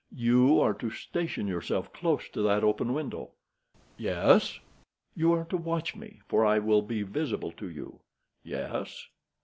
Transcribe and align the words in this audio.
You 0.15 0.59
are 0.59 0.73
to 0.79 0.89
station 0.89 1.45
yourself 1.45 1.93
close 1.93 2.27
to 2.29 2.41
that 2.41 2.63
open 2.63 2.95
window." 2.95 3.33
"Yes." 3.99 4.59
"You 5.15 5.31
are 5.33 5.45
to 5.45 5.57
watch 5.57 5.95
me, 5.95 6.21
for 6.27 6.43
I 6.43 6.57
will 6.57 6.81
be 6.81 7.03
visible 7.03 7.51
to 7.51 7.69
you." 7.69 7.99
"Yes." 8.43 9.09